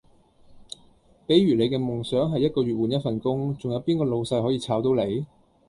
[1.27, 5.27] 比如你嘅夢想係一個月換一份工，仲有邊個老細可以炒到你?